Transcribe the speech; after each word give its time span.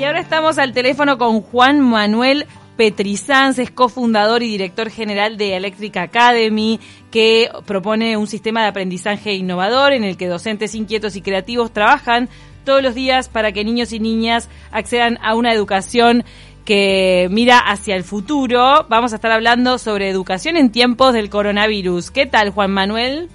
Y 0.00 0.04
ahora 0.04 0.20
estamos 0.20 0.56
al 0.56 0.72
teléfono 0.72 1.18
con 1.18 1.42
Juan 1.42 1.78
Manuel 1.78 2.46
Petrizanz, 2.78 3.58
es 3.58 3.70
cofundador 3.70 4.42
y 4.42 4.48
director 4.48 4.88
general 4.88 5.36
de 5.36 5.56
Electric 5.56 5.94
Academy, 5.98 6.80
que 7.10 7.50
propone 7.66 8.16
un 8.16 8.26
sistema 8.26 8.62
de 8.62 8.68
aprendizaje 8.68 9.34
innovador 9.34 9.92
en 9.92 10.04
el 10.04 10.16
que 10.16 10.26
docentes 10.26 10.74
inquietos 10.74 11.16
y 11.16 11.20
creativos 11.20 11.74
trabajan 11.74 12.30
todos 12.64 12.82
los 12.82 12.94
días 12.94 13.28
para 13.28 13.52
que 13.52 13.62
niños 13.62 13.92
y 13.92 14.00
niñas 14.00 14.48
accedan 14.72 15.18
a 15.20 15.34
una 15.34 15.52
educación 15.52 16.24
que 16.64 17.28
mira 17.30 17.58
hacia 17.58 17.94
el 17.94 18.02
futuro. 18.02 18.86
Vamos 18.88 19.12
a 19.12 19.16
estar 19.16 19.32
hablando 19.32 19.76
sobre 19.76 20.08
educación 20.08 20.56
en 20.56 20.72
tiempos 20.72 21.12
del 21.12 21.28
coronavirus. 21.28 22.10
¿Qué 22.10 22.24
tal, 22.24 22.48
Juan 22.48 22.70
Manuel? 22.70 23.28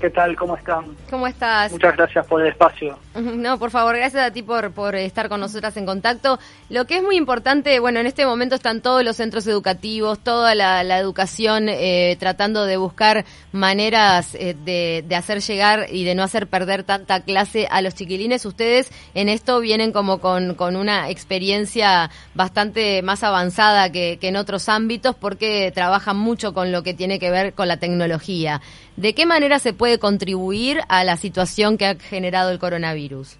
¿Qué 0.00 0.10
tal? 0.10 0.36
¿Cómo 0.36 0.56
están? 0.56 0.84
¿Cómo 1.10 1.26
estás? 1.26 1.72
Muchas 1.72 1.96
gracias 1.96 2.26
por 2.26 2.40
el 2.40 2.48
espacio. 2.48 2.98
No, 3.18 3.58
por 3.58 3.70
favor, 3.70 3.96
gracias 3.96 4.24
a 4.24 4.32
ti 4.32 4.42
por, 4.42 4.72
por 4.72 4.94
estar 4.94 5.28
con 5.28 5.40
nosotras 5.40 5.76
en 5.76 5.86
contacto. 5.86 6.38
Lo 6.70 6.86
que 6.86 6.98
es 6.98 7.02
muy 7.02 7.16
importante, 7.16 7.78
bueno, 7.80 8.00
en 8.00 8.06
este 8.06 8.26
momento 8.26 8.54
están 8.54 8.80
todos 8.80 9.04
los 9.04 9.16
centros 9.16 9.46
educativos, 9.46 10.20
toda 10.20 10.54
la, 10.54 10.98
educación 10.98 11.68
eh, 11.68 12.16
tratando 12.18 12.64
de 12.64 12.76
buscar 12.76 13.24
maneras 13.52 14.34
eh, 14.34 14.56
de, 14.64 15.04
de, 15.06 15.16
hacer 15.16 15.40
llegar 15.40 15.86
y 15.90 16.04
de 16.04 16.14
no 16.14 16.22
hacer 16.22 16.46
perder 16.46 16.84
tanta 16.84 17.20
clase 17.20 17.66
a 17.70 17.82
los 17.82 17.94
chiquilines. 17.94 18.44
Ustedes 18.44 18.92
en 19.14 19.28
esto 19.28 19.60
vienen 19.60 19.92
como 19.92 20.18
con, 20.18 20.54
con 20.54 20.76
una 20.76 21.10
experiencia 21.10 22.10
bastante 22.34 23.02
más 23.02 23.22
avanzada 23.24 23.90
que, 23.90 24.18
que 24.20 24.28
en 24.28 24.36
otros 24.36 24.68
ámbitos 24.68 25.16
porque 25.16 25.72
trabajan 25.74 26.16
mucho 26.16 26.54
con 26.54 26.70
lo 26.72 26.82
que 26.82 26.94
tiene 26.94 27.18
que 27.18 27.30
ver 27.30 27.52
con 27.54 27.68
la 27.68 27.78
tecnología. 27.78 28.60
¿De 28.98 29.14
qué 29.14 29.26
manera 29.26 29.60
se 29.60 29.72
puede 29.72 29.87
contribuir 29.96 30.80
a 30.88 31.04
la 31.04 31.16
situación 31.16 31.78
que 31.78 31.86
ha 31.86 31.94
generado 31.94 32.50
el 32.50 32.58
coronavirus? 32.58 33.38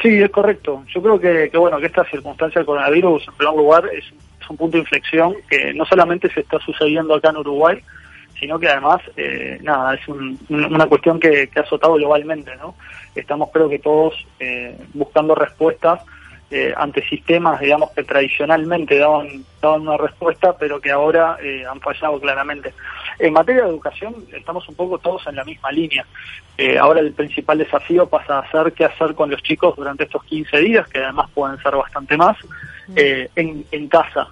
Sí, 0.00 0.22
es 0.22 0.30
correcto. 0.30 0.84
Yo 0.94 1.02
creo 1.02 1.18
que, 1.18 1.58
bueno 1.58 1.78
que 1.78 1.86
esta 1.86 2.04
circunstancia 2.04 2.60
del 2.60 2.66
coronavirus, 2.66 3.26
en 3.26 3.34
primer 3.34 3.56
lugar, 3.56 3.88
es, 3.92 4.04
un 4.48 4.56
punto 4.56 4.76
de 4.76 4.82
inflexión 4.82 5.34
que 5.50 5.74
no 5.74 5.84
solamente 5.86 6.32
se 6.32 6.38
está 6.38 6.60
sucediendo 6.60 7.16
acá 7.16 7.30
en 7.30 7.38
Uruguay, 7.38 7.80
sino 8.38 8.60
que 8.60 8.68
además, 8.68 9.00
eh, 9.16 9.58
nada, 9.60 9.94
es 9.94 10.06
una 10.48 10.86
cuestión 10.86 11.18
que, 11.18 11.50
ha 11.56 11.60
azotado 11.60 11.94
globalmente, 11.94 12.54
¿no? 12.54 12.76
Estamos, 13.16 13.50
creo 13.52 13.68
que 13.68 13.80
todos, 13.80 14.14
eh, 14.38 14.78
buscando 14.94 15.34
respuestas 15.34 16.00
eh, 16.48 16.72
ante 16.76 17.02
sistemas, 17.08 17.58
digamos, 17.58 17.90
que 17.90 18.04
tradicionalmente 18.04 18.96
daban, 18.98 19.44
daban 19.60 19.80
una 19.80 19.96
respuesta, 19.96 20.56
pero 20.56 20.80
que 20.80 20.92
ahora 20.92 21.38
eh, 21.42 21.64
han 21.68 21.80
fallado 21.80 22.20
claramente. 22.20 22.72
En 23.18 23.32
materia 23.32 23.64
de 23.64 23.70
educación 23.70 24.14
estamos 24.32 24.68
un 24.68 24.76
poco 24.76 24.98
todos 24.98 25.26
en 25.26 25.34
la 25.34 25.44
misma 25.44 25.72
línea. 25.72 26.06
Eh, 26.56 26.78
ahora 26.78 27.00
el 27.00 27.12
principal 27.14 27.58
desafío 27.58 28.08
pasa 28.08 28.38
a 28.38 28.50
ser 28.52 28.72
qué 28.74 28.84
hacer 28.84 29.16
con 29.16 29.28
los 29.28 29.42
chicos 29.42 29.74
durante 29.74 30.04
estos 30.04 30.22
15 30.22 30.58
días, 30.58 30.86
que 30.86 31.00
además 31.00 31.28
pueden 31.34 31.60
ser 31.60 31.74
bastante 31.74 32.16
más, 32.16 32.36
mm. 32.86 32.94
en, 32.96 33.66
en 33.72 33.88
casa. 33.88 34.28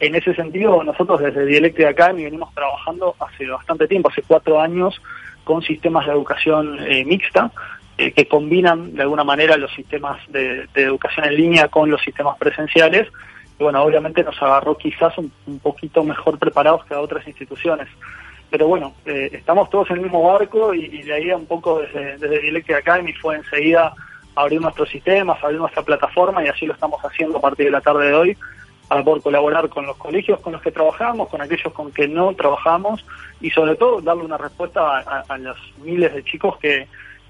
En 0.00 0.16
ese 0.16 0.34
sentido, 0.34 0.82
nosotros 0.82 1.20
desde 1.20 1.46
Dialecte 1.46 1.86
Academy 1.86 2.24
venimos 2.24 2.52
trabajando 2.54 3.14
hace 3.20 3.46
bastante 3.46 3.86
tiempo, 3.86 4.10
hace 4.10 4.22
cuatro 4.22 4.60
años, 4.60 5.00
con 5.44 5.62
sistemas 5.62 6.06
de 6.06 6.12
educación 6.12 6.76
mixta, 7.06 7.52
eh, 7.98 8.12
que 8.12 8.26
combinan 8.26 8.94
de 8.94 9.02
alguna 9.02 9.22
manera 9.22 9.58
los 9.58 9.70
sistemas 9.74 10.18
de, 10.28 10.66
educación 10.74 11.26
en 11.26 11.36
línea 11.36 11.68
con 11.68 11.90
los 11.90 12.00
sistemas 12.00 12.38
presenciales. 12.38 13.06
Y 13.58 13.62
bueno, 13.62 13.82
obviamente 13.82 14.24
nos 14.24 14.40
agarró 14.42 14.78
quizás 14.78 15.12
un, 15.18 15.30
poquito 15.62 16.02
mejor 16.02 16.38
preparados 16.38 16.86
que 16.86 16.94
a 16.94 17.00
otras 17.00 17.26
instituciones. 17.26 17.88
Pero 18.50 18.66
bueno, 18.66 18.94
eh, 19.04 19.28
estamos 19.32 19.68
todos 19.68 19.90
en 19.90 19.96
el 19.96 20.02
mismo 20.04 20.22
barco 20.22 20.72
y, 20.72 21.02
de 21.02 21.12
ahí 21.12 21.30
un 21.32 21.44
poco 21.44 21.80
desde, 21.80 22.16
desde 22.16 22.74
Academy 22.74 23.12
fue 23.12 23.36
enseguida 23.36 23.92
abrir 24.34 24.60
nuestros 24.60 24.88
sistemas, 24.88 25.42
abrir 25.44 25.60
nuestra 25.60 25.82
plataforma 25.82 26.42
y 26.42 26.48
así 26.48 26.64
lo 26.64 26.72
estamos 26.72 26.98
haciendo 27.04 27.38
a 27.38 27.40
partir 27.42 27.66
de 27.66 27.72
la 27.72 27.82
tarde 27.82 28.06
de 28.06 28.14
hoy 28.14 28.36
para 28.88 29.04
poder 29.04 29.22
colaborar 29.22 29.68
con 29.68 29.86
los 29.86 29.98
colegios 29.98 30.40
con 30.40 30.54
los 30.54 30.62
que 30.62 30.70
trabajamos, 30.70 31.28
con 31.28 31.42
aquellos 31.42 31.72
con 31.74 31.92
que 31.92 32.08
no 32.08 32.34
trabajamos 32.34 33.04
y 33.42 33.50
sobre 33.50 33.76
todo 33.76 34.00
darle 34.00 34.24
una 34.24 34.38
respuesta 34.38 34.98
a 34.98 35.38
los 35.38 35.56
miles 35.82 36.14
de 36.14 36.24
chicos 36.24 36.56
que, 36.58 36.88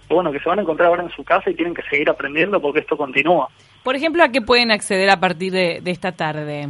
bueno, 0.08 0.32
que 0.32 0.40
se 0.40 0.48
van 0.48 0.58
a 0.58 0.62
encontrar 0.62 0.88
ahora 0.88 1.02
en 1.02 1.10
su 1.10 1.24
casa 1.24 1.50
y 1.50 1.54
tienen 1.54 1.74
que 1.74 1.82
seguir 1.82 2.08
aprendiendo 2.10 2.60
porque 2.60 2.80
esto 2.80 2.96
continúa. 2.96 3.48
Por 3.82 3.96
ejemplo, 3.96 4.22
¿a 4.22 4.28
qué 4.28 4.40
pueden 4.42 4.70
acceder 4.70 5.10
a 5.10 5.18
partir 5.18 5.52
de, 5.52 5.82
esta 5.86 6.12
tarde? 6.12 6.68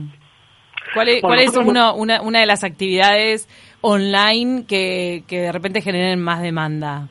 ¿Cuál 0.95 1.09
es, 1.09 1.21
cuál 1.23 1.41
es 1.41 1.57
una, 1.57 1.93
una 1.93 2.41
de 2.41 2.47
las 2.47 2.65
actividades 2.65 3.49
online 3.81 4.65
que, 4.67 5.25
que 5.27 5.41
de 5.41 5.53
repente 5.53 5.81
generen 5.81 6.21
más 6.23 6.43
demanda? 6.43 7.09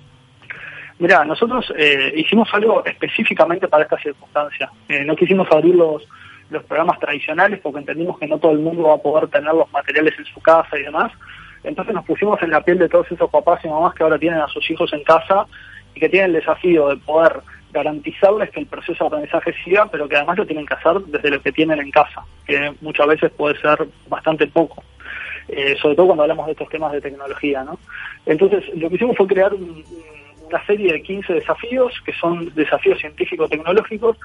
Mira, 1.02 1.26
nosotros 1.26 1.74
eh, 1.76 2.14
hicimos 2.16 2.48
algo 2.54 2.86
específicamente 2.86 3.68
para 3.68 3.86
esta 3.86 3.98
circunstancia. 3.98 4.70
Eh, 4.88 5.04
no 5.04 5.16
quisimos 5.16 5.48
abrir 5.52 5.74
los, 5.74 6.08
los 6.52 6.64
programas 6.66 7.00
tradicionales 7.00 7.60
porque 7.60 7.80
entendimos 7.80 8.20
que 8.20 8.28
no 8.28 8.38
todo 8.38 8.52
el 8.52 8.60
mundo 8.60 8.84
va 8.84 8.94
a 8.94 8.98
poder 8.98 9.28
tener 9.28 9.52
los 9.52 9.72
materiales 9.72 10.14
en 10.20 10.26
su 10.26 10.40
casa 10.42 10.78
y 10.78 10.84
demás. 10.84 11.12
Entonces 11.64 11.96
nos 11.96 12.06
pusimos 12.06 12.40
en 12.44 12.52
la 12.52 12.62
piel 12.62 12.78
de 12.78 12.88
todos 12.88 13.12
esos 13.12 13.31
papás 13.31 13.66
y 13.66 13.68
mamás 13.68 13.96
que 13.96 14.04
ahora 14.04 14.20
tienen 14.20 14.42
a 14.42 14.48
sus 14.50 14.70
hijos 14.70 14.94
en 14.94 15.04
casa 15.04 15.48
y 15.96 16.00
que 16.00 16.09
tienen 16.09 16.31
el 16.31 16.40
desafío 16.40 16.90
de 16.90 16.97
poder 16.97 17.41
garantizarles 17.72 18.50
que 18.52 18.59
el 18.59 18.68
proceso 18.68 19.03
de 19.03 19.07
aprendizaje 19.07 19.53
siga, 19.63 19.85
pero 19.90 20.07
que 20.07 20.18
además 20.18 20.38
lo 20.38 20.46
tienen 20.46 20.66
que 20.66 20.74
hacer 20.74 21.00
desde 21.06 21.29
lo 21.29 21.41
que 21.41 21.52
tienen 21.52 21.79
en 21.79 21.91
casa, 21.91 22.24
que 22.46 22.74
muchas 22.81 23.07
veces 23.07 23.31
puede 23.31 23.59
ser 23.59 23.88
bastante 24.07 24.47
poco, 24.47 24.84
eh, 25.47 25.75
sobre 25.81 25.96
todo 25.96 26.07
cuando 26.07 26.24
hablamos 26.24 26.46
de 26.47 26.51
estos 26.53 26.69
temas 26.69 26.91
de 26.91 27.01
tecnología. 27.01 27.63
¿no? 27.63 27.80
Entonces, 28.25 28.63
lo 28.75 28.90
que 28.90 28.96
hicimos 28.96 29.18
fue 29.18 29.28
crear 29.28 29.53
una 29.53 30.66
serie 30.66 30.91
de 30.91 31.01
15 31.01 31.34
desafíos, 31.34 31.94
que 32.06 32.13
son 32.13 32.53
desafíos 32.56 33.00
científico-tecnológicos, 33.00 34.18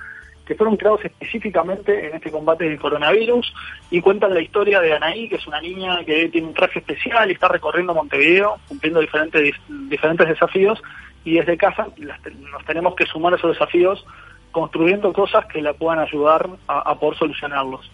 que 0.44 0.54
fueron 0.54 0.76
creados 0.76 1.04
específicamente 1.04 2.06
en 2.06 2.14
este 2.14 2.30
combate 2.30 2.68
del 2.68 2.78
coronavirus 2.78 3.52
y 3.90 4.00
cuentan 4.00 4.32
la 4.32 4.40
historia 4.40 4.80
de 4.80 4.92
Anaí, 4.92 5.28
que 5.28 5.36
es 5.36 5.46
una 5.46 5.60
niña 5.60 6.04
que 6.04 6.28
tiene 6.28 6.46
un 6.46 6.54
traje 6.54 6.78
especial 6.78 7.28
y 7.28 7.34
está 7.34 7.48
recorriendo 7.48 7.94
Montevideo, 7.94 8.56
cumpliendo 8.68 9.00
diferentes, 9.00 9.54
diferentes 9.88 10.28
desafíos 10.28 10.80
y 11.26 11.32
desde 11.32 11.56
casa 11.56 11.88
nos 11.98 12.64
tenemos 12.64 12.94
que 12.94 13.04
sumar 13.04 13.32
a 13.32 13.36
esos 13.36 13.50
desafíos 13.50 14.06
construyendo 14.52 15.12
cosas 15.12 15.44
que 15.46 15.60
la 15.60 15.74
puedan 15.74 15.98
ayudar 15.98 16.48
a, 16.68 16.94
poder 16.94 17.18
solucionarlos. 17.18 17.90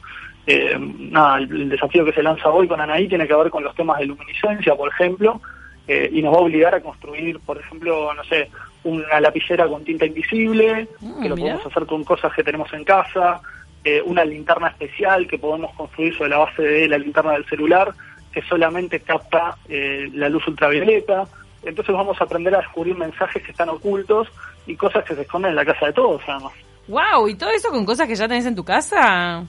Eh, 0.46 0.76
nada, 0.78 1.38
el, 1.38 1.70
desafío 1.70 2.04
que 2.04 2.12
se 2.12 2.22
lanza 2.22 2.50
hoy 2.50 2.68
con 2.68 2.78
Anaí 2.78 3.08
tiene 3.08 3.26
que 3.26 3.34
ver 3.34 3.50
con 3.50 3.64
los 3.64 3.74
temas 3.74 3.98
de 3.98 4.06
luminiscencia, 4.06 4.76
por 4.76 4.90
ejemplo, 4.90 5.40
eh, 5.88 6.10
y 6.12 6.20
nos 6.20 6.34
va 6.34 6.38
a 6.38 6.42
obligar 6.42 6.74
a 6.74 6.82
construir, 6.82 7.40
por 7.40 7.56
ejemplo, 7.56 8.12
no 8.12 8.22
sé, 8.24 8.50
una 8.84 9.18
lapicera 9.18 9.66
con 9.66 9.82
tinta 9.82 10.04
invisible, 10.04 10.86
mm, 11.00 11.22
que 11.22 11.28
lo 11.30 11.36
podemos 11.36 11.66
hacer 11.66 11.86
con 11.86 12.04
cosas 12.04 12.34
que 12.34 12.44
tenemos 12.44 12.70
en 12.74 12.84
casa, 12.84 13.40
eh, 13.82 14.02
una 14.04 14.26
linterna 14.26 14.68
especial 14.68 15.26
que 15.26 15.38
podemos 15.38 15.74
construir 15.74 16.14
sobre 16.16 16.30
la 16.30 16.38
base 16.38 16.62
de 16.62 16.86
la 16.86 16.98
linterna 16.98 17.32
del 17.32 17.46
celular, 17.46 17.92
que 18.30 18.42
solamente 18.42 19.00
capta 19.00 19.56
la 19.68 20.28
luz 20.28 20.46
ultravioleta. 20.46 21.26
Entonces 21.62 21.94
vamos 21.94 22.20
a 22.20 22.24
aprender 22.24 22.54
a 22.54 22.58
descubrir 22.58 22.96
mensajes 22.96 23.42
que 23.42 23.52
están 23.52 23.68
ocultos 23.68 24.28
y 24.66 24.76
cosas 24.76 25.04
que 25.04 25.14
se 25.14 25.22
esconden 25.22 25.50
en 25.50 25.56
la 25.56 25.64
casa 25.64 25.86
de 25.86 25.92
todos, 25.92 26.20
además. 26.26 26.52
¡Wow! 26.88 27.28
¿Y 27.28 27.36
todo 27.36 27.50
eso 27.50 27.70
con 27.70 27.84
cosas 27.84 28.08
que 28.08 28.16
ya 28.16 28.26
tenés 28.26 28.46
en 28.46 28.56
tu 28.56 28.64
casa? 28.64 29.44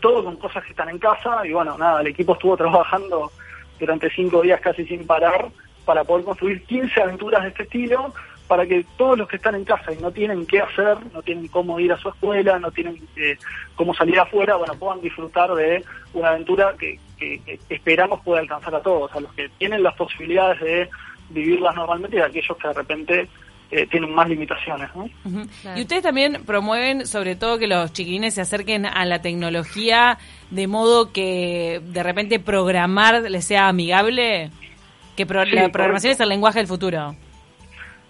Todo 0.00 0.24
con 0.24 0.36
cosas 0.36 0.64
que 0.64 0.70
están 0.70 0.88
en 0.88 0.98
casa 0.98 1.46
y 1.46 1.52
bueno, 1.52 1.76
nada, 1.78 2.00
el 2.00 2.08
equipo 2.08 2.32
estuvo 2.32 2.56
trabajando 2.56 3.30
durante 3.78 4.10
cinco 4.10 4.42
días 4.42 4.60
casi 4.60 4.84
sin 4.84 5.06
parar 5.06 5.48
para 5.84 6.04
poder 6.04 6.24
construir 6.24 6.62
15 6.64 7.00
aventuras 7.00 7.42
de 7.42 7.48
este 7.48 7.62
estilo 7.62 8.12
para 8.46 8.66
que 8.66 8.84
todos 8.96 9.16
los 9.16 9.28
que 9.28 9.36
están 9.36 9.54
en 9.54 9.64
casa 9.64 9.92
y 9.92 10.02
no 10.02 10.10
tienen 10.10 10.44
qué 10.44 10.60
hacer, 10.60 10.98
no 11.12 11.22
tienen 11.22 11.46
cómo 11.46 11.78
ir 11.78 11.92
a 11.92 11.96
su 11.96 12.08
escuela, 12.08 12.58
no 12.58 12.72
tienen 12.72 12.96
eh, 13.14 13.38
cómo 13.76 13.94
salir 13.94 14.18
afuera, 14.18 14.56
bueno, 14.56 14.74
puedan 14.74 15.00
disfrutar 15.00 15.54
de 15.54 15.84
una 16.14 16.30
aventura 16.30 16.74
que, 16.76 16.98
que 17.16 17.60
esperamos 17.68 18.20
pueda 18.24 18.40
alcanzar 18.40 18.74
a 18.74 18.82
todos, 18.82 19.14
a 19.14 19.20
los 19.20 19.32
que 19.34 19.48
tienen 19.50 19.84
las 19.84 19.94
posibilidades 19.94 20.60
de 20.60 20.88
vivirlas 21.30 21.74
normalmente 21.74 22.16
y 22.16 22.20
aquellos 22.20 22.56
que 22.58 22.68
de 22.68 22.74
repente 22.74 23.28
eh, 23.70 23.86
tienen 23.86 24.12
más 24.12 24.28
limitaciones. 24.28 24.90
Y 25.76 25.80
ustedes 25.82 26.02
también 26.02 26.42
promueven 26.44 27.06
sobre 27.06 27.36
todo 27.36 27.58
que 27.58 27.68
los 27.68 27.92
chiquilines 27.92 28.34
se 28.34 28.40
acerquen 28.40 28.84
a 28.84 29.04
la 29.04 29.22
tecnología 29.22 30.18
de 30.50 30.66
modo 30.66 31.12
que 31.12 31.80
de 31.84 32.02
repente 32.02 32.40
programar 32.40 33.22
les 33.22 33.44
sea 33.44 33.68
amigable, 33.68 34.50
que 35.16 35.24
la 35.24 35.68
programación 35.68 36.12
es 36.12 36.20
el 36.20 36.28
lenguaje 36.28 36.58
del 36.58 36.66
futuro. 36.66 37.14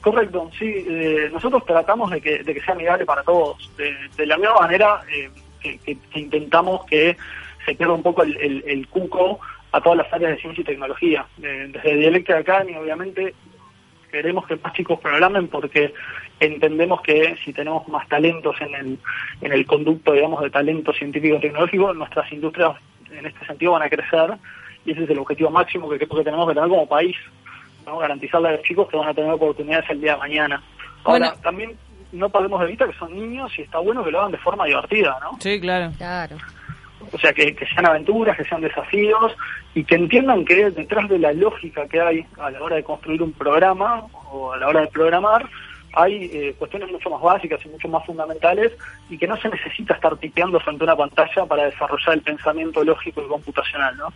Correcto, 0.01 0.51
sí. 0.59 0.65
Eh, 0.67 1.29
nosotros 1.31 1.63
tratamos 1.67 2.11
de 2.11 2.23
que, 2.23 2.43
de 2.43 2.55
que 2.55 2.61
sea 2.63 2.75
amigable 2.75 3.05
para 3.05 3.23
todos. 3.23 3.71
De, 3.77 4.25
la 4.25 4.39
misma 4.39 4.61
manera 4.61 5.03
eh, 5.15 5.31
que, 5.61 5.99
intentamos 6.15 6.87
que 6.87 7.19
se 7.67 7.75
pierda 7.75 7.93
un 7.93 8.03
poco 8.03 8.23
el, 8.23 8.65
el 8.67 8.89
cuco 8.89 9.41
a 9.73 9.81
todas 9.81 9.99
las 9.99 10.13
áreas 10.13 10.33
de 10.33 10.41
ciencia 10.41 10.63
y 10.63 10.65
tecnología. 10.65 11.27
desde 11.37 11.97
Dialecta 11.97 12.39
Academy, 12.39 12.77
obviamente, 12.77 13.35
queremos 14.11 14.47
que 14.47 14.57
más 14.57 14.73
chicos 14.73 14.99
programen 15.01 15.49
porque 15.49 15.95
entendemos 16.41 17.01
que 17.03 17.37
si 17.45 17.53
tenemos 17.53 17.87
más 17.89 18.09
talentos 18.09 18.57
en 18.61 18.75
el, 18.75 18.99
en 19.41 19.53
el 19.53 19.67
conducto, 19.67 20.13
digamos, 20.13 20.43
de 20.43 20.51
talento 20.51 20.93
científico 20.93 21.37
y 21.37 21.41
tecnológico, 21.41 21.95
nuestras 21.95 22.31
industrias 22.33 22.77
en 23.11 23.27
este 23.27 23.47
sentido 23.47 23.73
van 23.73 23.83
a 23.83 23.91
crecer 23.91 24.35
y 24.85 24.93
ese 24.93 25.05
es 25.05 25.11
el 25.11 25.19
objetivo 25.19 25.51
máximo 25.51 25.89
que 25.89 25.99
creo 25.99 26.19
que 26.19 26.25
tenemos 26.25 26.49
que 26.49 26.55
tener 26.55 26.69
como 26.69 26.89
país, 26.89 27.17
¿no? 27.87 27.99
garantizarle 27.99 28.49
a 28.49 28.53
los 28.53 28.63
chicos 28.63 28.89
que 28.89 28.97
van 28.97 29.09
a 29.09 29.15
tener 29.15 29.31
oportunidades 29.31 29.89
el 29.91 30.01
día 30.01 30.15
de 30.15 30.19
mañana. 30.19 30.63
Ahora, 31.05 31.35
también 31.43 31.77
no 32.13 32.29
perdemos 32.29 32.61
de 32.61 32.67
vista 32.67 32.87
que 32.87 32.99
son 32.99 33.15
niños 33.15 33.53
y 33.59 33.63
está 33.63 33.79
bueno 33.79 34.05
que 34.05 34.11
lo 34.11 34.21
hagan 34.21 34.33
de 34.33 34.39
forma 34.39 34.65
divertida, 34.67 35.19
¿no? 35.23 35.39
Sí, 35.41 35.61
claro. 35.61 35.93
Claro. 35.97 36.37
O 37.13 37.19
sea, 37.19 37.33
que, 37.33 37.55
sean 37.75 37.87
aventuras, 37.87 38.37
que 38.37 38.45
sean 38.45 38.61
desafíos 38.61 39.33
y 39.75 39.85
que 39.85 39.95
entiendan 39.95 40.45
que 40.45 40.71
detrás 40.71 41.09
de 41.09 41.19
la 41.19 41.33
lógica 41.33 41.87
que 41.89 42.01
hay 42.01 42.27
a 42.39 42.51
la 42.51 42.63
hora 42.63 42.77
de 42.77 42.85
construir 42.85 43.23
un 43.23 43.33
programa 43.33 44.05
o 44.31 44.53
a 44.53 44.59
la 44.59 44.69
hora 44.69 44.83
de 44.83 44.87
programar, 44.89 45.49
hay 45.95 46.31
eh, 46.33 46.55
cuestiones 46.59 46.91
mucho 46.91 47.11
más 47.11 47.21
básicas 47.21 47.61
y 47.65 47.69
mucho 47.69 47.89
más 47.89 48.05
fundamentales 48.07 48.73
y 49.09 49.19
que 49.19 49.27
no 49.27 49.37
se 49.39 49.49
necesita 49.49 49.95
estar 49.95 50.17
tipeando 50.19 50.61
frente 50.61 50.85
a 50.85 50.87
una 50.87 50.97
pantalla 50.97 51.47
para 51.47 51.65
desarrollar 51.65 52.15
el 52.15 52.23
pensamiento 52.23 52.85
lógico 52.85 53.23
y 53.23 53.29
computacional, 53.29 53.97
¿no? 53.97 54.09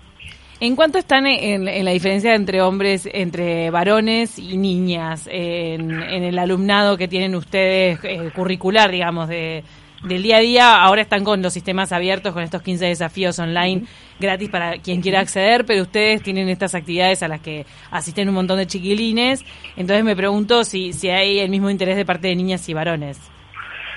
¿En 0.60 0.76
cuánto 0.76 0.98
están 0.98 1.26
en, 1.26 1.66
en 1.66 1.84
la 1.84 1.90
diferencia 1.90 2.34
entre 2.34 2.62
hombres, 2.62 3.08
entre 3.12 3.70
varones 3.70 4.38
y 4.38 4.56
niñas, 4.56 5.28
en, 5.30 5.90
en 5.90 6.22
el 6.22 6.38
alumnado 6.38 6.96
que 6.96 7.08
tienen 7.08 7.34
ustedes 7.34 7.98
eh, 8.04 8.30
curricular, 8.32 8.92
digamos, 8.92 9.28
de, 9.28 9.64
del 10.04 10.22
día 10.22 10.36
a 10.36 10.40
día? 10.40 10.82
Ahora 10.82 11.02
están 11.02 11.24
con 11.24 11.42
los 11.42 11.52
sistemas 11.52 11.92
abiertos, 11.92 12.32
con 12.32 12.42
estos 12.42 12.62
15 12.62 12.86
desafíos 12.86 13.38
online 13.38 13.84
gratis 14.20 14.48
para 14.48 14.78
quien 14.78 15.00
quiera 15.00 15.20
acceder, 15.20 15.64
pero 15.64 15.82
ustedes 15.82 16.22
tienen 16.22 16.48
estas 16.48 16.74
actividades 16.74 17.22
a 17.22 17.28
las 17.28 17.40
que 17.40 17.66
asisten 17.90 18.28
un 18.28 18.34
montón 18.34 18.58
de 18.58 18.66
chiquilines. 18.66 19.44
Entonces 19.76 20.04
me 20.04 20.14
pregunto 20.14 20.64
si, 20.64 20.92
si 20.92 21.10
hay 21.10 21.40
el 21.40 21.50
mismo 21.50 21.70
interés 21.70 21.96
de 21.96 22.04
parte 22.04 22.28
de 22.28 22.36
niñas 22.36 22.68
y 22.68 22.74
varones. 22.74 23.20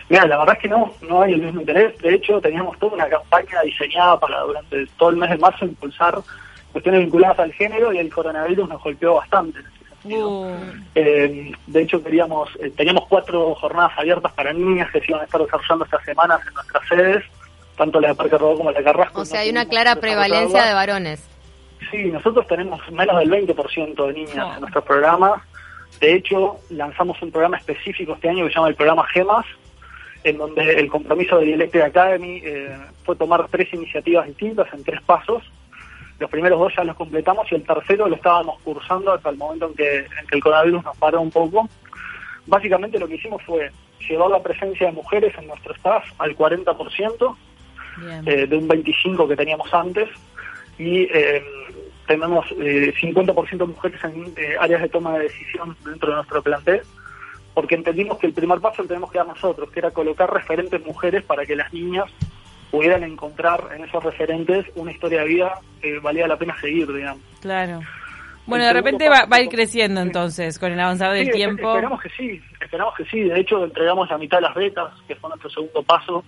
Mira, 0.09 0.25
la 0.25 0.37
verdad 0.37 0.55
es 0.55 0.61
que 0.61 0.69
no, 0.69 0.93
no 1.01 1.21
hay 1.21 1.33
el 1.33 1.41
mismo 1.41 1.59
interés. 1.59 1.97
De 1.99 2.15
hecho, 2.15 2.39
teníamos 2.39 2.77
toda 2.79 2.93
una 2.93 3.09
campaña 3.09 3.61
diseñada 3.63 4.19
para 4.19 4.39
durante 4.41 4.85
todo 4.97 5.09
el 5.09 5.17
mes 5.17 5.29
de 5.29 5.37
marzo 5.37 5.65
impulsar 5.65 6.17
cuestiones 6.71 7.01
vinculadas 7.01 7.39
al 7.39 7.53
género 7.53 7.91
y 7.91 7.97
el 7.97 8.11
coronavirus 8.11 8.69
nos 8.69 8.81
golpeó 8.81 9.15
bastante. 9.15 9.59
Eh, 10.95 11.51
de 11.67 11.81
hecho, 11.81 12.03
queríamos 12.03 12.49
eh, 12.59 12.71
teníamos 12.75 13.05
cuatro 13.07 13.53
jornadas 13.55 13.91
abiertas 13.97 14.31
para 14.33 14.53
niñas 14.53 14.89
que 14.91 14.99
se 14.99 15.05
iban 15.09 15.21
a 15.21 15.25
estar 15.25 15.41
desarrollando 15.41 15.85
estas 15.85 16.03
semanas 16.05 16.39
en 16.47 16.53
nuestras 16.53 16.87
sedes, 16.87 17.23
tanto 17.77 17.99
la 17.99 18.09
de 18.09 18.15
Parque 18.15 18.37
Rodó 18.37 18.57
como 18.57 18.71
la 18.71 18.77
de 18.79 18.83
Carrasco. 18.85 19.21
O 19.21 19.25
sea, 19.25 19.41
hay 19.41 19.49
una 19.49 19.67
clara 19.67 19.95
prevalencia 19.97 20.63
de 20.65 20.73
varones. 20.73 21.23
Sí, 21.91 22.05
nosotros 22.05 22.45
tenemos 22.47 22.79
menos 22.91 23.17
del 23.19 23.29
20% 23.29 24.07
de 24.07 24.13
niñas 24.13 24.45
Oh. 24.45 24.53
en 24.55 24.61
nuestros 24.61 24.83
programas. 24.83 25.41
De 25.99 26.13
hecho, 26.13 26.57
lanzamos 26.69 27.21
un 27.21 27.31
programa 27.31 27.57
específico 27.57 28.13
este 28.13 28.29
año 28.29 28.43
que 28.45 28.49
se 28.51 28.55
llama 28.55 28.67
el 28.69 28.75
programa 28.75 29.05
GEMAS, 29.13 29.45
en 30.23 30.37
donde 30.37 30.73
el 30.73 30.89
compromiso 30.89 31.37
de 31.39 31.45
Dialectic 31.45 31.81
Academy 31.81 32.41
eh, 32.43 32.75
fue 33.03 33.15
tomar 33.15 33.47
tres 33.49 33.73
iniciativas 33.73 34.27
distintas 34.27 34.67
en 34.73 34.83
tres 34.83 35.01
pasos. 35.03 35.43
Los 36.19 36.29
primeros 36.29 36.59
dos 36.59 36.73
ya 36.75 36.83
los 36.83 36.95
completamos 36.95 37.51
y 37.51 37.55
el 37.55 37.63
tercero 37.63 38.07
lo 38.07 38.15
estábamos 38.15 38.59
cursando 38.63 39.13
hasta 39.13 39.29
el 39.29 39.37
momento 39.37 39.67
en 39.67 39.75
que, 39.75 39.97
en 39.99 40.27
que 40.27 40.35
el 40.35 40.41
coronavirus 40.41 40.83
nos 40.83 40.97
paró 40.97 41.21
un 41.21 41.31
poco. 41.31 41.69
Básicamente 42.45 42.97
lo 42.99 43.07
que 43.07 43.15
hicimos 43.15 43.41
fue 43.43 43.71
llevar 44.07 44.29
la 44.29 44.41
presencia 44.41 44.87
de 44.87 44.93
mujeres 44.93 45.33
en 45.37 45.47
nuestro 45.47 45.73
staff 45.75 46.03
al 46.17 46.35
40%, 46.35 47.35
bien. 47.97 48.23
eh, 48.27 48.47
de 48.47 48.57
un 48.57 48.67
25 48.67 49.27
que 49.27 49.35
teníamos 49.35 49.71
antes 49.73 50.09
y 50.79 51.03
eh, 51.03 51.43
tenemos 52.07 52.45
eh, 52.59 52.93
50% 52.99 53.57
de 53.57 53.65
mujeres 53.65 54.03
en 54.03 54.33
eh, 54.37 54.55
áreas 54.59 54.81
de 54.81 54.89
toma 54.89 55.17
de 55.17 55.23
decisión 55.23 55.75
dentro 55.83 56.09
de 56.09 56.15
nuestro 56.15 56.41
plantel 56.41 56.81
porque 57.53 57.75
entendimos 57.75 58.19
que 58.19 58.27
el 58.27 58.33
primer 58.33 58.59
paso 58.59 58.83
lo 58.83 58.87
tenemos 58.87 59.11
que 59.11 59.17
dar 59.17 59.25
nosotros, 59.25 59.71
que 59.71 59.79
era 59.79 59.89
colocar 59.89 60.31
referentes 60.31 60.85
mujeres 60.85 61.23
para 61.23 61.43
que 61.43 61.55
las 61.55 61.73
niñas 61.73 62.05
pudieran 62.71 63.03
encontrar 63.03 63.69
en 63.75 63.83
esos 63.85 64.03
referentes 64.03 64.65
una 64.75 64.91
historia 64.91 65.21
de 65.21 65.27
vida 65.27 65.53
que 65.81 65.99
valía 65.99 66.27
la 66.27 66.37
pena 66.37 66.59
seguir, 66.59 66.91
digamos. 66.91 67.21
Claro. 67.41 67.79
Bueno, 68.45 68.63
de 68.65 68.73
repente 68.73 69.09
va, 69.09 69.25
va 69.25 69.37
a 69.37 69.41
ir 69.41 69.49
creciendo 69.49 69.99
entonces 69.99 70.57
con 70.57 70.71
el 70.71 70.79
avanzar 70.79 71.11
del 71.13 71.25
Sí, 71.25 71.31
tiempo. 71.31 71.67
Esperamos 71.69 72.01
que 72.01 72.09
sí, 72.11 72.41
esperamos 72.61 72.95
que 72.95 73.05
sí. 73.05 73.21
De 73.23 73.39
hecho, 73.41 73.63
entregamos 73.65 74.09
la 74.09 74.17
mitad 74.17 74.37
de 74.37 74.43
las 74.43 74.55
becas, 74.55 74.87
que 75.07 75.15
fue 75.15 75.29
nuestro 75.29 75.49
segundo 75.49 75.83
paso. 75.83 76.23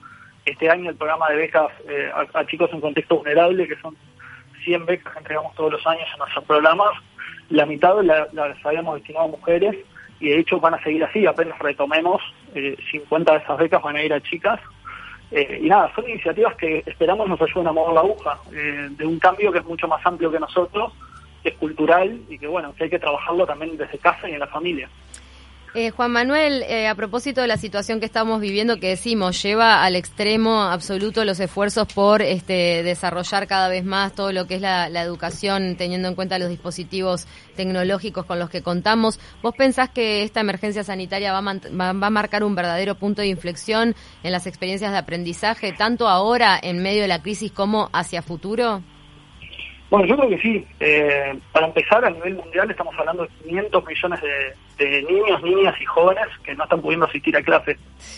Este 0.45 0.69
año 0.69 0.89
el 0.89 0.95
programa 0.97 1.27
de 1.29 1.35
becas 1.37 1.67
eh, 1.87 2.09
a, 2.13 2.39
a 2.39 2.45
chicos 2.45 2.69
en 2.73 2.81
contexto 2.81 3.17
vulnerable, 3.17 3.67
que 3.67 3.75
son 3.77 3.95
100 4.65 4.85
becas 4.85 5.13
que 5.13 5.19
entregamos 5.19 5.55
todos 5.55 5.71
los 5.71 5.87
años 5.87 6.07
en 6.11 6.19
nuestros 6.19 6.43
programas. 6.45 6.89
La 7.49 7.65
mitad 7.65 8.01
la- 8.03 8.27
las 8.33 8.65
habíamos 8.65 8.95
destinado 8.95 9.25
a 9.25 9.29
mujeres 9.29 9.75
y 10.19 10.29
de 10.29 10.39
hecho 10.39 10.59
van 10.59 10.73
a 10.73 10.83
seguir 10.83 11.03
así. 11.05 11.25
Apenas 11.25 11.57
retomemos, 11.59 12.21
eh, 12.53 12.75
50 12.91 13.31
de 13.31 13.37
esas 13.39 13.57
becas 13.57 13.81
van 13.81 13.95
a 13.95 14.03
ir 14.03 14.13
a 14.13 14.19
chicas. 14.21 14.59
Eh, 15.31 15.59
y 15.61 15.69
nada, 15.69 15.91
son 15.93 16.09
iniciativas 16.09 16.55
que 16.55 16.83
esperamos 16.85 17.29
nos 17.29 17.41
ayuden 17.41 17.67
a 17.67 17.71
mover 17.71 17.93
la 17.93 18.01
aguja 18.01 18.39
eh, 18.51 18.87
de 18.89 19.05
un 19.05 19.19
cambio 19.19 19.51
que 19.51 19.59
es 19.59 19.65
mucho 19.65 19.87
más 19.87 20.03
amplio 20.05 20.31
que 20.31 20.39
nosotros, 20.39 20.93
que 21.43 21.49
es 21.49 21.55
cultural 21.55 22.19
y 22.27 22.37
que 22.39 22.47
bueno, 22.47 22.73
que 22.75 22.85
hay 22.85 22.89
que 22.89 22.99
trabajarlo 22.99 23.45
también 23.45 23.77
desde 23.77 23.97
casa 23.99 24.27
y 24.27 24.33
en 24.33 24.39
la 24.39 24.47
familia. 24.47 24.89
Eh, 25.75 25.91
Juan 25.91 26.11
Manuel, 26.11 26.63
eh, 26.63 26.87
a 26.87 26.95
propósito 26.95 27.41
de 27.41 27.47
la 27.47 27.57
situación 27.57 27.99
que 27.99 28.07
estamos 28.07 28.41
viviendo, 28.41 28.79
que 28.79 28.89
decimos, 28.89 29.39
lleva 29.43 29.83
al 29.83 29.95
extremo 29.95 30.63
absoluto 30.63 31.23
los 31.25 31.39
esfuerzos 31.39 31.87
por 31.93 32.23
este, 32.23 32.81
desarrollar 32.81 33.45
cada 33.45 33.69
vez 33.69 33.85
más 33.85 34.15
todo 34.15 34.31
lo 34.31 34.47
que 34.47 34.55
es 34.55 34.61
la, 34.61 34.87
educación, 34.87 35.75
teniendo 35.77 36.07
en 36.07 36.15
cuenta 36.15 36.39
los 36.39 36.49
dispositivos 36.49 37.27
tecnológicos 37.55 38.25
con 38.25 38.39
los 38.39 38.49
que 38.49 38.63
contamos. 38.63 39.19
¿Vos 39.43 39.53
pensás 39.55 39.91
que 39.91 40.23
esta 40.23 40.39
emergencia 40.39 40.83
sanitaria 40.83 41.31
va 41.31 41.37
a, 41.37 41.93
va 41.93 42.07
a 42.07 42.09
marcar 42.09 42.43
un 42.43 42.55
verdadero 42.55 42.95
punto 42.95 43.21
de 43.21 43.27
inflexión 43.27 43.95
en 44.23 44.31
las 44.31 44.47
experiencias 44.47 44.91
de 44.91 44.97
aprendizaje, 44.97 45.71
tanto 45.71 46.07
ahora 46.07 46.59
en 46.59 46.81
medio 46.81 47.03
de 47.03 47.09
la 47.09 47.21
crisis 47.21 47.51
como 47.51 47.89
hacia 47.93 48.23
futuro? 48.23 48.81
Bueno, 49.89 50.05
yo 50.05 50.15
creo 50.17 50.29
que 50.29 50.37
sí. 50.39 50.65
Eh, 50.79 51.33
para 51.51 51.67
empezar, 51.67 52.05
a 52.05 52.09
nivel 52.11 52.35
mundial 52.35 52.69
estamos 52.69 52.93
hablando 52.97 53.23
de 53.23 53.29
500 53.43 53.85
millones 53.87 54.19
de, 54.21 54.85
de 54.85 55.01
niños, 55.03 55.41
niñas 55.41 55.75
y 55.81 55.85
jóvenes 55.85 56.25
que 56.43 56.53
no 56.53 56.63
están 56.63 56.81
pudiendo 56.81 57.07
asistir 57.07 57.35
a 57.35 57.41
clases. 57.41 57.77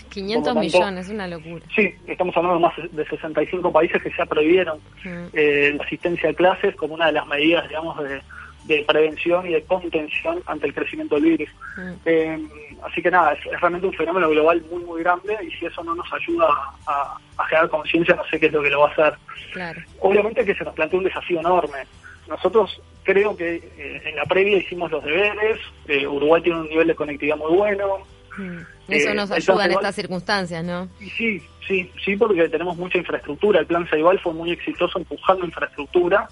500 0.10 0.54
Por 0.54 0.56
lo 0.56 0.62
tanto- 0.70 0.78
millones, 0.80 1.10
una 1.10 1.28
locura. 1.28 1.66
Sí, 1.74 1.94
estamos 2.08 2.36
hablando 2.36 2.58
de 2.58 2.62
más 2.64 2.92
de 2.92 3.06
65 3.08 3.72
países 3.72 4.02
que 4.04 4.12
ya 4.18 4.26
prohibieron 4.26 4.80
Mm. 5.06 5.26
eh, 5.34 5.74
la 5.78 5.84
asistencia 5.86 6.30
a 6.30 6.34
clases 6.34 6.76
como 6.76 6.94
una 6.96 7.06
de 7.08 7.14
las 7.14 7.26
medidas, 7.28 7.68
digamos, 7.70 7.98
de, 8.04 8.22
de 8.66 8.84
prevención 8.88 9.48
y 9.48 9.54
de 9.54 9.63
contención 9.63 10.42
ante 10.46 10.68
el 10.68 10.74
crecimiento 10.74 11.16
del 11.16 11.25
virus. 11.25 11.50
Mm. 11.78 11.92
Eh, 12.06 12.40
así 12.84 13.02
que 13.02 13.12
nada, 13.12 13.34
es, 13.34 13.46
es 13.46 13.60
realmente 13.60 13.88
un 13.88 13.94
fenómeno 13.94 14.30
global 14.30 14.63
muy, 14.72 14.84
muy 14.84 15.04
grande 15.04 15.38
y 15.42 15.52
si 15.52 15.66
eso 15.66 15.84
no 15.84 15.96
nos 15.96 16.12
ayuda 16.13 16.48
a, 16.88 17.18
a 17.38 17.46
generar 17.46 17.69
conciencia, 17.69 18.16
no 18.16 18.25
sé 18.25 18.40
qué 18.40 18.48
es 18.48 18.54
lo 18.54 18.62
que 18.62 18.69
lo 18.69 18.81
va 18.81 18.90
a 18.90 18.92
hacer. 18.92 19.13
Claro. 19.54 19.81
obviamente 20.00 20.46
que 20.46 20.56
se 20.56 20.63
nos 20.63 20.74
plantea 20.74 21.00
un 21.00 21.06
desafío 21.06 21.40
enorme. 21.40 21.80
Nosotros 22.28 22.81
creo 23.04 23.36
que 23.36 23.56
eh, 23.56 24.02
en 24.06 24.16
la 24.16 24.24
previa 24.25 24.58
hicimos 24.58 24.90
los 24.92 25.04
deberes, 25.04 25.60
eh, 25.88 26.08
Uruguay 26.08 26.42
tiene 26.42 26.62
un 26.62 26.69
nivel 26.69 26.88
de 26.88 26.96
conectividad 26.96 27.38
muy 27.38 27.58
bueno, 27.58 28.06
Mm. 28.38 28.60
Eso 28.88 29.13
nos 29.13 29.31
ayuda 29.31 29.66
en 29.66 29.72
estas 29.72 29.96
circunstancias, 29.96 30.63
¿no? 30.63 30.90
sí, 31.18 31.42
sí, 31.68 31.92
sí, 32.04 32.16
porque 32.16 32.50
tenemos 32.50 32.78
mucha 32.78 32.98
infraestructura, 32.98 33.60
el 33.60 33.66
plan 33.66 33.88
Ceibal 33.88 34.20
fue 34.20 34.34
muy 34.34 34.51
exitoso 34.51 35.00
empujando 35.00 35.46
infraestructura, 35.46 36.27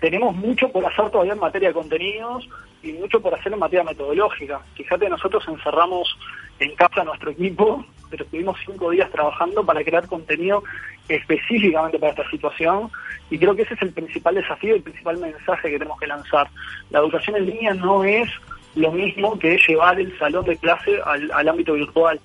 tenemos 0.00 0.34
mucho 0.36 0.70
por 0.70 0.84
hacer 0.86 1.10
todavía 1.10 1.32
en 1.34 1.40
materia 1.40 1.68
de 1.68 1.74
contenidos 1.74 2.48
y 2.82 2.92
mucho 2.92 3.20
por 3.20 3.34
hacer 3.34 3.52
en 3.52 3.58
materia 3.58 3.84
metodológica. 3.84 4.60
Fíjate, 4.74 5.08
nosotros 5.08 5.44
encerramos 5.48 6.16
en 6.60 6.74
casa 6.74 7.00
a 7.02 7.04
nuestro 7.04 7.30
equipo, 7.30 7.84
pero 8.10 8.24
estuvimos 8.24 8.56
cinco 8.64 8.90
días 8.90 9.10
trabajando 9.10 9.64
para 9.64 9.82
crear 9.84 10.06
contenido 10.06 10.62
específicamente 11.08 11.98
para 11.98 12.12
esta 12.12 12.30
situación 12.30 12.90
y 13.30 13.38
creo 13.38 13.54
que 13.54 13.62
ese 13.62 13.74
es 13.74 13.82
el 13.82 13.92
principal 13.92 14.34
desafío 14.34 14.74
y 14.74 14.78
el 14.78 14.82
principal 14.82 15.18
mensaje 15.18 15.70
que 15.70 15.78
tenemos 15.78 15.98
que 15.98 16.06
lanzar. 16.06 16.48
La 16.90 17.00
educación 17.00 17.36
en 17.36 17.46
línea 17.46 17.74
no 17.74 18.04
es 18.04 18.28
lo 18.74 18.92
mismo 18.92 19.38
que 19.38 19.58
llevar 19.66 19.98
el 20.00 20.16
salón 20.18 20.44
de 20.44 20.56
clase 20.56 21.00
al, 21.04 21.30
al 21.32 21.48
ámbito 21.48 21.74
virtual 21.74 22.20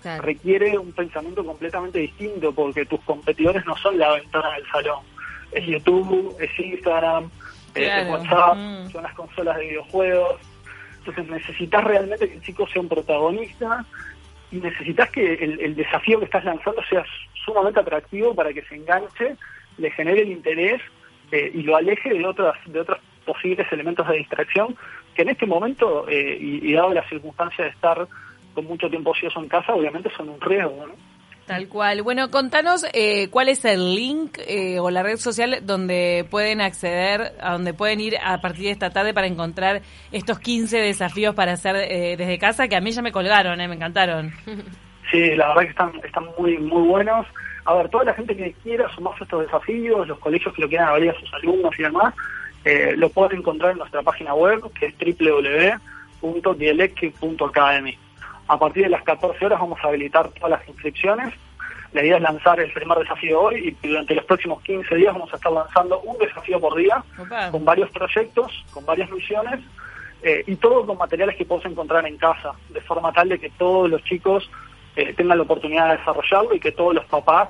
Claro. 0.00 0.22
requiere 0.22 0.78
un 0.78 0.92
pensamiento 0.92 1.44
completamente 1.44 1.98
distinto 1.98 2.52
porque 2.52 2.86
tus 2.86 3.00
competidores 3.00 3.66
no 3.66 3.76
son 3.78 3.98
la 3.98 4.12
ventana 4.12 4.52
del 4.52 4.64
salón. 4.70 5.00
Es 5.52 5.66
YouTube, 5.66 6.36
es 6.40 6.50
Instagram, 6.58 7.30
es 7.74 7.84
Claro. 7.88 8.10
WhatsApp, 8.12 8.56
Mm. 8.56 8.90
son 8.90 9.02
las 9.02 9.14
consolas 9.14 9.56
de 9.58 9.66
videojuegos. 9.66 10.40
Entonces 10.98 11.28
necesitas 11.28 11.84
realmente 11.84 12.28
que 12.28 12.34
el 12.34 12.42
chico 12.42 12.66
sea 12.68 12.82
un 12.82 12.88
protagonista 12.88 13.84
y 14.50 14.56
necesitas 14.56 15.10
que 15.10 15.34
el, 15.34 15.60
el 15.60 15.74
desafío 15.74 16.18
que 16.18 16.26
estás 16.26 16.44
lanzando 16.44 16.82
sea 16.88 17.04
sumamente 17.44 17.80
atractivo 17.80 18.34
para 18.34 18.52
que 18.52 18.62
se 18.62 18.74
enganche, 18.76 19.36
le 19.78 19.90
genere 19.92 20.22
el 20.22 20.30
interés 20.30 20.82
eh, 21.32 21.50
y 21.54 21.62
lo 21.62 21.76
aleje 21.76 22.10
de 22.12 22.26
otras 22.26 22.56
de 22.66 22.80
otros 22.80 22.98
posibles 23.24 23.70
elementos 23.72 24.06
de 24.08 24.16
distracción 24.18 24.74
que 25.14 25.22
en 25.22 25.28
este 25.30 25.46
momento 25.46 26.06
eh, 26.08 26.36
y, 26.40 26.68
y 26.70 26.72
dado 26.74 26.92
la 26.94 27.06
circunstancia 27.08 27.64
de 27.64 27.70
estar 27.70 28.06
con 28.54 28.64
mucho 28.64 28.88
tiempo 28.90 29.10
ocioso 29.10 29.38
en 29.40 29.48
casa, 29.48 29.74
obviamente 29.74 30.10
son 30.16 30.28
un 30.30 30.40
riesgo, 30.40 30.86
¿no? 30.86 30.94
Tal 31.48 31.68
cual. 31.68 32.02
Bueno, 32.02 32.30
contanos 32.30 32.84
eh, 32.92 33.28
cuál 33.30 33.48
es 33.48 33.64
el 33.64 33.94
link 33.94 34.38
eh, 34.46 34.78
o 34.78 34.90
la 34.90 35.02
red 35.02 35.16
social 35.16 35.60
donde 35.62 36.26
pueden 36.30 36.60
acceder, 36.60 37.32
a 37.40 37.52
donde 37.52 37.72
pueden 37.72 38.00
ir 38.00 38.16
a 38.22 38.40
partir 38.40 38.66
de 38.66 38.72
esta 38.72 38.90
tarde 38.90 39.14
para 39.14 39.26
encontrar 39.26 39.80
estos 40.12 40.38
15 40.38 40.78
desafíos 40.78 41.34
para 41.34 41.52
hacer 41.52 41.74
eh, 41.76 42.16
desde 42.18 42.38
casa, 42.38 42.68
que 42.68 42.76
a 42.76 42.80
mí 42.82 42.90
ya 42.90 43.00
me 43.00 43.12
colgaron, 43.12 43.60
eh, 43.60 43.66
me 43.66 43.74
encantaron. 43.74 44.30
Sí, 45.10 45.34
la 45.36 45.48
verdad 45.48 45.62
que 45.62 45.70
están, 45.70 45.92
están 46.04 46.26
muy, 46.38 46.58
muy 46.58 46.86
buenos. 46.86 47.26
A 47.64 47.72
ver, 47.72 47.88
toda 47.88 48.04
la 48.04 48.12
gente 48.12 48.36
que 48.36 48.52
quiera 48.62 48.94
sumarse 48.94 49.22
a 49.22 49.24
estos 49.24 49.40
desafíos, 49.40 50.06
los 50.06 50.18
colegios 50.18 50.54
que 50.54 50.60
lo 50.60 50.68
quieran 50.68 50.88
abrir 50.88 51.08
a 51.08 51.18
sus 51.18 51.32
alumnos 51.32 51.72
y 51.78 51.82
demás, 51.82 52.12
eh, 52.66 52.92
lo 52.94 53.08
pueden 53.08 53.38
encontrar 53.38 53.72
en 53.72 53.78
nuestra 53.78 54.02
página 54.02 54.34
web, 54.34 54.60
que 54.78 54.84
es 54.84 54.94
www.dialectic.academy. 56.20 57.98
A 58.48 58.58
partir 58.58 58.84
de 58.84 58.90
las 58.90 59.02
14 59.02 59.44
horas 59.46 59.60
vamos 59.60 59.78
a 59.82 59.88
habilitar 59.88 60.28
todas 60.30 60.50
las 60.50 60.68
inscripciones. 60.68 61.34
La 61.92 62.02
idea 62.02 62.16
es 62.16 62.22
lanzar 62.22 62.60
el 62.60 62.72
primer 62.72 62.98
desafío 62.98 63.40
hoy 63.42 63.76
y 63.82 63.86
durante 63.88 64.14
los 64.14 64.24
próximos 64.24 64.62
15 64.62 64.94
días 64.94 65.12
vamos 65.14 65.32
a 65.32 65.36
estar 65.36 65.52
lanzando 65.52 66.00
un 66.00 66.18
desafío 66.18 66.60
por 66.60 66.76
día 66.76 67.02
Opa. 67.18 67.50
con 67.50 67.64
varios 67.64 67.90
proyectos, 67.90 68.64
con 68.72 68.84
varias 68.84 69.10
misiones 69.10 69.60
eh, 70.22 70.44
y 70.46 70.56
todo 70.56 70.84
con 70.86 70.98
materiales 70.98 71.36
que 71.36 71.44
podemos 71.44 71.70
encontrar 71.70 72.06
en 72.06 72.16
casa, 72.18 72.52
de 72.70 72.80
forma 72.82 73.12
tal 73.12 73.28
de 73.30 73.38
que 73.38 73.50
todos 73.50 73.88
los 73.88 74.02
chicos 74.04 74.50
eh, 74.96 75.14
tengan 75.14 75.38
la 75.38 75.44
oportunidad 75.44 75.90
de 75.92 75.98
desarrollarlo 75.98 76.54
y 76.54 76.60
que 76.60 76.72
todos 76.72 76.94
los 76.94 77.04
papás 77.06 77.48